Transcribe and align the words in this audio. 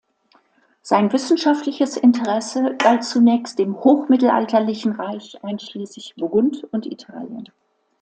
Sein 0.81 1.13
wissenschaftliches 1.13 1.95
Interesse 1.95 2.73
galt 2.79 3.03
zunächst 3.03 3.59
dem 3.59 3.75
hochmittelalterlichen 3.83 4.93
Reich, 4.93 5.37
einschließlich 5.43 6.15
Burgund 6.17 6.63
und 6.73 6.87
Italien. 6.87 7.49